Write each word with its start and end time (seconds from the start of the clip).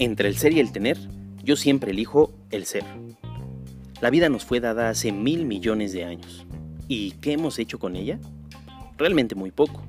Entre 0.00 0.28
el 0.28 0.36
ser 0.36 0.52
y 0.52 0.58
el 0.58 0.72
tener, 0.72 0.98
yo 1.44 1.54
siempre 1.54 1.92
elijo 1.92 2.32
el 2.50 2.66
ser. 2.66 2.84
La 4.00 4.10
vida 4.10 4.28
nos 4.28 4.44
fue 4.44 4.58
dada 4.58 4.88
hace 4.88 5.12
mil 5.12 5.46
millones 5.46 5.92
de 5.92 6.04
años. 6.04 6.44
¿Y 6.88 7.12
qué 7.12 7.32
hemos 7.32 7.60
hecho 7.60 7.78
con 7.78 7.94
ella? 7.94 8.18
Realmente 8.98 9.36
muy 9.36 9.52
poco. 9.52 9.82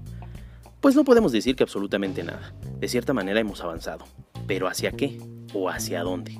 Pues 0.79 0.95
no 0.95 1.03
podemos 1.03 1.31
decir 1.31 1.55
que 1.55 1.63
absolutamente 1.63 2.23
nada. 2.23 2.53
De 2.79 2.87
cierta 2.87 3.13
manera 3.13 3.39
hemos 3.39 3.61
avanzado. 3.61 4.05
¿Pero 4.45 4.67
hacia 4.67 4.91
qué? 4.91 5.17
¿O 5.55 5.69
hacia 5.69 6.03
dónde? 6.03 6.39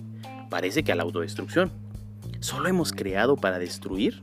Parece 0.51 0.83
que 0.83 0.91
a 0.91 0.95
la 0.95 1.01
autodestrucción. 1.01 1.71
¿Solo 2.41 2.69
hemos 2.69 2.93
creado 2.93 3.35
para 3.35 3.57
destruir? 3.57 4.21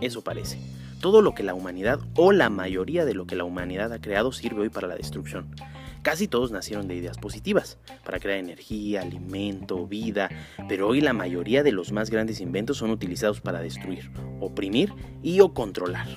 Eso 0.00 0.24
parece. 0.24 0.58
Todo 1.02 1.20
lo 1.20 1.34
que 1.34 1.42
la 1.42 1.52
humanidad 1.52 2.00
o 2.16 2.32
la 2.32 2.48
mayoría 2.48 3.04
de 3.04 3.12
lo 3.12 3.26
que 3.26 3.36
la 3.36 3.44
humanidad 3.44 3.92
ha 3.92 4.00
creado 4.00 4.32
sirve 4.32 4.62
hoy 4.62 4.68
para 4.70 4.88
la 4.88 4.96
destrucción. 4.96 5.54
Casi 6.02 6.26
todos 6.26 6.50
nacieron 6.50 6.88
de 6.88 6.96
ideas 6.96 7.16
positivas, 7.16 7.78
para 8.04 8.18
crear 8.18 8.38
energía, 8.38 9.02
alimento, 9.02 9.86
vida, 9.86 10.28
pero 10.68 10.88
hoy 10.88 11.00
la 11.00 11.12
mayoría 11.12 11.62
de 11.62 11.70
los 11.70 11.92
más 11.92 12.10
grandes 12.10 12.40
inventos 12.40 12.78
son 12.78 12.90
utilizados 12.90 13.40
para 13.40 13.60
destruir, 13.60 14.10
oprimir 14.40 14.92
y 15.22 15.40
o 15.40 15.54
controlar. 15.54 16.08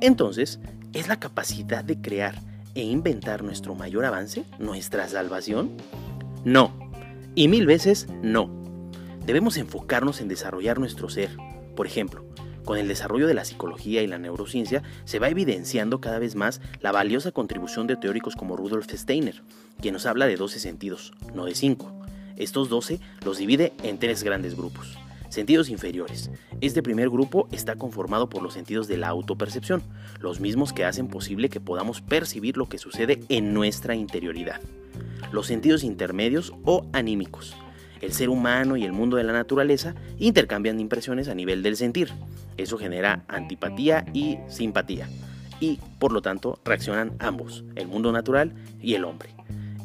Entonces, 0.00 0.60
¿es 0.94 1.08
la 1.08 1.20
capacidad 1.20 1.84
de 1.84 2.00
crear 2.00 2.34
e 2.74 2.82
inventar 2.82 3.42
nuestro 3.42 3.74
mayor 3.74 4.06
avance, 4.06 4.44
nuestra 4.58 5.06
salvación? 5.08 5.72
No, 6.44 6.72
y 7.34 7.48
mil 7.48 7.66
veces 7.66 8.08
no. 8.22 8.50
Debemos 9.26 9.58
enfocarnos 9.58 10.22
en 10.22 10.28
desarrollar 10.28 10.78
nuestro 10.78 11.10
ser. 11.10 11.36
Por 11.76 11.86
ejemplo, 11.86 12.24
con 12.64 12.78
el 12.78 12.88
desarrollo 12.88 13.26
de 13.26 13.34
la 13.34 13.44
psicología 13.44 14.02
y 14.02 14.06
la 14.06 14.18
neurociencia 14.18 14.82
se 15.04 15.18
va 15.18 15.28
evidenciando 15.28 16.00
cada 16.00 16.18
vez 16.18 16.34
más 16.34 16.60
la 16.80 16.92
valiosa 16.92 17.32
contribución 17.32 17.86
de 17.86 17.96
teóricos 17.96 18.36
como 18.36 18.56
Rudolf 18.56 18.90
Steiner, 18.92 19.42
quien 19.80 19.94
nos 19.94 20.06
habla 20.06 20.26
de 20.26 20.36
12 20.36 20.58
sentidos, 20.58 21.12
no 21.34 21.44
de 21.44 21.54
5. 21.54 21.92
Estos 22.36 22.68
12 22.68 23.00
los 23.24 23.38
divide 23.38 23.72
en 23.82 23.98
tres 23.98 24.22
grandes 24.22 24.56
grupos. 24.56 24.98
Sentidos 25.28 25.68
inferiores. 25.68 26.30
Este 26.60 26.82
primer 26.82 27.08
grupo 27.08 27.48
está 27.52 27.76
conformado 27.76 28.28
por 28.28 28.42
los 28.42 28.54
sentidos 28.54 28.88
de 28.88 28.96
la 28.96 29.08
autopercepción, 29.08 29.82
los 30.18 30.40
mismos 30.40 30.72
que 30.72 30.84
hacen 30.84 31.06
posible 31.06 31.48
que 31.48 31.60
podamos 31.60 32.00
percibir 32.00 32.56
lo 32.56 32.68
que 32.68 32.78
sucede 32.78 33.20
en 33.28 33.54
nuestra 33.54 33.94
interioridad. 33.94 34.60
Los 35.30 35.46
sentidos 35.46 35.84
intermedios 35.84 36.52
o 36.64 36.86
anímicos 36.92 37.54
el 38.00 38.12
ser 38.12 38.28
humano 38.28 38.76
y 38.76 38.84
el 38.84 38.92
mundo 38.92 39.16
de 39.16 39.24
la 39.24 39.32
naturaleza 39.32 39.94
intercambian 40.18 40.80
impresiones 40.80 41.28
a 41.28 41.34
nivel 41.34 41.62
del 41.62 41.76
sentir. 41.76 42.12
Eso 42.56 42.78
genera 42.78 43.24
antipatía 43.28 44.04
y 44.12 44.38
simpatía. 44.48 45.08
Y 45.60 45.78
por 45.98 46.12
lo 46.12 46.22
tanto 46.22 46.58
reaccionan 46.64 47.12
ambos, 47.18 47.64
el 47.76 47.86
mundo 47.86 48.12
natural 48.12 48.54
y 48.80 48.94
el 48.94 49.04
hombre. 49.04 49.34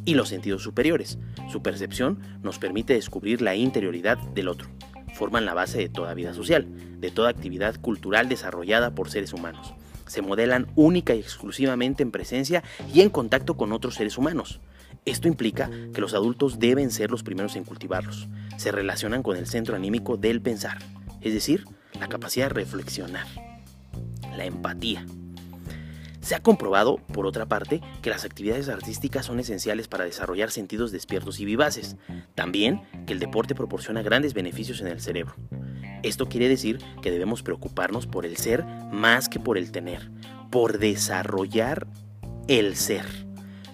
Y 0.06 0.14
los 0.14 0.30
sentidos 0.30 0.64
superiores. 0.64 1.18
Su 1.52 1.62
percepción 1.62 2.20
nos 2.44 2.60
permite 2.60 2.94
descubrir 2.94 3.42
la 3.42 3.56
interioridad 3.56 4.18
del 4.18 4.48
otro. 4.48 4.70
Forman 5.16 5.46
la 5.46 5.54
base 5.54 5.78
de 5.78 5.90
toda 5.90 6.14
vida 6.14 6.34
social, 6.34 6.68
de 7.00 7.12
toda 7.12 7.30
actividad 7.30 7.80
cultural 7.80 8.30
desarrollada 8.30 8.94
por 8.94 9.10
seres 9.10 9.34
humanos. 9.34 9.74
Se 10.08 10.22
modelan 10.22 10.68
única 10.76 11.16
y 11.16 11.20
exclusivamente 11.20 12.04
en 12.04 12.12
presencia 12.12 12.64
y 12.94 13.02
en 13.02 13.10
contacto 13.10 13.58
con 13.58 13.74
otros 13.74 13.96
seres 13.96 14.18
humanos. 14.18 14.60
Esto 15.06 15.28
implica 15.28 15.70
que 15.94 16.02
los 16.02 16.16
adultos 16.16 16.58
deben 16.58 16.90
ser 16.90 17.12
los 17.12 17.22
primeros 17.22 17.56
en 17.56 17.64
cultivarlos. 17.64 18.28
Se 18.58 18.72
relacionan 18.72 19.22
con 19.22 19.38
el 19.38 19.46
centro 19.46 19.76
anímico 19.76 20.18
del 20.18 20.42
pensar, 20.42 20.80
es 21.22 21.34
decir, 21.34 21.66
la 22.00 22.10
capacidad 22.10 22.48
de 22.48 22.56
reflexionar, 22.56 23.28
la 24.36 24.46
empatía. 24.46 25.06
Se 26.22 26.34
ha 26.34 26.42
comprobado, 26.42 26.98
por 26.98 27.28
otra 27.28 27.46
parte, 27.46 27.82
que 28.02 28.10
las 28.10 28.26
actividades 28.26 28.68
artísticas 28.68 29.28
son 29.28 29.40
esenciales 29.40 29.88
para 29.88 30.06
desarrollar 30.06 30.50
sentidos 30.50 30.92
despiertos 30.92 31.40
y 31.40 31.46
vivaces. 31.46 31.98
También 32.34 32.82
que 33.06 33.14
el 33.14 33.20
deporte 33.20 33.54
proporciona 33.54 34.02
grandes 34.02 34.34
beneficios 34.34 34.82
en 34.82 34.88
el 34.88 35.02
cerebro. 35.02 35.36
Esto 36.02 36.28
quiere 36.28 36.50
decir 36.50 36.80
que 37.04 37.12
debemos 37.12 37.44
preocuparnos 37.44 38.08
por 38.08 38.26
el 38.26 38.38
ser 38.38 38.66
más 38.92 39.30
que 39.30 39.40
por 39.40 39.60
el 39.60 39.72
tener, 39.72 40.10
por 40.50 40.80
desarrollar 40.80 41.86
el 42.48 42.76
ser. 42.76 43.25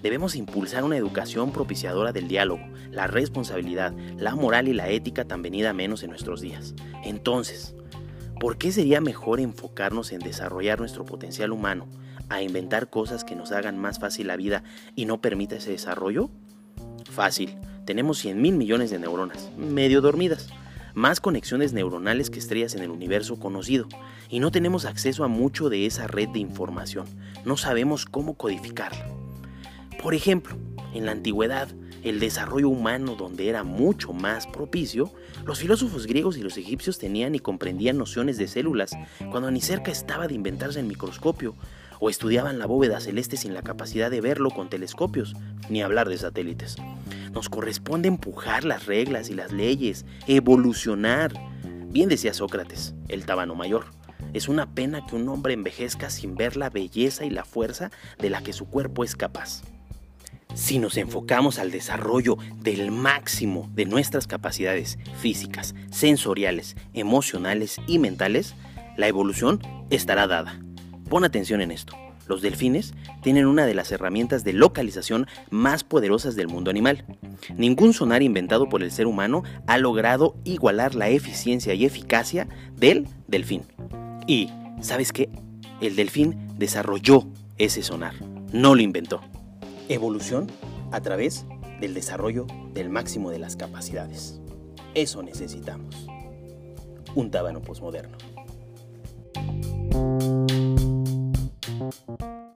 Debemos 0.01 0.35
impulsar 0.35 0.83
una 0.83 0.97
educación 0.97 1.51
propiciadora 1.51 2.11
del 2.11 2.27
diálogo, 2.27 2.63
la 2.91 3.07
responsabilidad, 3.07 3.93
la 4.17 4.35
moral 4.35 4.67
y 4.67 4.73
la 4.73 4.89
ética 4.89 5.25
tan 5.25 5.41
venida 5.41 5.73
menos 5.73 6.01
en 6.03 6.09
nuestros 6.09 6.41
días. 6.41 6.73
Entonces, 7.03 7.75
¿por 8.39 8.57
qué 8.57 8.71
sería 8.71 8.99
mejor 8.99 9.39
enfocarnos 9.39 10.11
en 10.11 10.19
desarrollar 10.19 10.79
nuestro 10.79 11.05
potencial 11.05 11.51
humano, 11.51 11.87
a 12.29 12.41
inventar 12.41 12.89
cosas 12.89 13.23
que 13.23 13.35
nos 13.35 13.51
hagan 13.51 13.77
más 13.77 13.99
fácil 13.99 14.27
la 14.27 14.37
vida 14.37 14.63
y 14.95 15.05
no 15.05 15.21
permita 15.21 15.57
ese 15.57 15.71
desarrollo? 15.71 16.31
Fácil, 17.11 17.57
tenemos 17.85 18.17
100 18.19 18.41
mil 18.41 18.55
millones 18.55 18.89
de 18.89 18.97
neuronas, 18.97 19.51
medio 19.57 20.01
dormidas, 20.01 20.49
más 20.95 21.19
conexiones 21.21 21.73
neuronales 21.73 22.29
que 22.29 22.39
estrellas 22.39 22.73
en 22.73 22.81
el 22.81 22.89
universo 22.89 23.39
conocido, 23.39 23.87
y 24.29 24.39
no 24.39 24.51
tenemos 24.51 24.85
acceso 24.85 25.23
a 25.23 25.27
mucho 25.27 25.69
de 25.69 25.85
esa 25.85 26.07
red 26.07 26.29
de 26.29 26.39
información, 26.39 27.05
no 27.45 27.57
sabemos 27.57 28.05
cómo 28.05 28.35
codificarla. 28.35 29.20
Por 29.99 30.13
ejemplo, 30.13 30.57
en 30.93 31.05
la 31.05 31.11
antigüedad, 31.11 31.69
el 32.03 32.19
desarrollo 32.19 32.69
humano 32.69 33.15
donde 33.15 33.49
era 33.49 33.63
mucho 33.63 34.13
más 34.13 34.47
propicio, 34.47 35.11
los 35.45 35.59
filósofos 35.59 36.07
griegos 36.07 36.37
y 36.37 36.41
los 36.41 36.57
egipcios 36.57 36.97
tenían 36.97 37.35
y 37.35 37.39
comprendían 37.39 37.97
nociones 37.97 38.37
de 38.37 38.47
células 38.47 38.91
cuando 39.29 39.51
ni 39.51 39.61
cerca 39.61 39.91
estaba 39.91 40.27
de 40.27 40.33
inventarse 40.33 40.79
el 40.79 40.87
microscopio, 40.87 41.55
o 41.99 42.09
estudiaban 42.09 42.57
la 42.57 42.65
bóveda 42.65 42.99
celeste 42.99 43.37
sin 43.37 43.53
la 43.53 43.61
capacidad 43.61 44.09
de 44.09 44.21
verlo 44.21 44.49
con 44.49 44.69
telescopios, 44.69 45.35
ni 45.69 45.83
hablar 45.83 46.09
de 46.09 46.17
satélites. 46.17 46.77
Nos 47.31 47.47
corresponde 47.47 48.07
empujar 48.07 48.65
las 48.65 48.87
reglas 48.87 49.29
y 49.29 49.35
las 49.35 49.51
leyes, 49.51 50.05
evolucionar. 50.27 51.31
Bien 51.89 52.09
decía 52.09 52.33
Sócrates, 52.33 52.95
el 53.07 53.25
tábano 53.25 53.53
mayor. 53.53 53.85
Es 54.33 54.49
una 54.49 54.73
pena 54.73 55.05
que 55.05 55.15
un 55.15 55.29
hombre 55.29 55.53
envejezca 55.53 56.09
sin 56.09 56.35
ver 56.35 56.57
la 56.57 56.71
belleza 56.71 57.23
y 57.23 57.29
la 57.29 57.45
fuerza 57.45 57.91
de 58.17 58.31
la 58.31 58.41
que 58.41 58.53
su 58.53 58.65
cuerpo 58.65 59.03
es 59.03 59.15
capaz. 59.15 59.61
Si 60.53 60.79
nos 60.79 60.97
enfocamos 60.97 61.59
al 61.59 61.71
desarrollo 61.71 62.37
del 62.57 62.91
máximo 62.91 63.69
de 63.73 63.85
nuestras 63.85 64.27
capacidades 64.27 64.99
físicas, 65.17 65.75
sensoriales, 65.91 66.75
emocionales 66.93 67.77
y 67.87 67.99
mentales, 67.99 68.53
la 68.97 69.07
evolución 69.07 69.59
estará 69.89 70.27
dada. 70.27 70.59
Pon 71.09 71.23
atención 71.23 71.61
en 71.61 71.71
esto. 71.71 71.95
Los 72.27 72.41
delfines 72.41 72.93
tienen 73.21 73.45
una 73.45 73.65
de 73.65 73.73
las 73.73 73.91
herramientas 73.91 74.43
de 74.43 74.53
localización 74.53 75.27
más 75.49 75.83
poderosas 75.83 76.35
del 76.35 76.47
mundo 76.47 76.69
animal. 76.69 77.05
Ningún 77.55 77.93
sonar 77.93 78.21
inventado 78.21 78.69
por 78.69 78.83
el 78.83 78.91
ser 78.91 79.07
humano 79.07 79.43
ha 79.67 79.77
logrado 79.77 80.35
igualar 80.43 80.95
la 80.95 81.09
eficiencia 81.09 81.73
y 81.73 81.85
eficacia 81.85 82.47
del 82.75 83.07
delfín. 83.27 83.63
Y, 84.27 84.49
¿sabes 84.81 85.11
qué? 85.11 85.29
El 85.81 85.95
delfín 85.95 86.37
desarrolló 86.57 87.27
ese 87.57 87.81
sonar, 87.83 88.13
no 88.53 88.75
lo 88.75 88.81
inventó 88.81 89.21
evolución 89.93 90.47
a 90.91 91.01
través 91.01 91.45
del 91.79 91.93
desarrollo 91.93 92.47
del 92.73 92.89
máximo 92.89 93.29
de 93.29 93.39
las 93.39 93.55
capacidades. 93.55 94.39
Eso 94.93 95.23
necesitamos. 95.23 96.07
Un 97.15 97.31
tábano 97.31 97.61
posmoderno. 97.61 98.17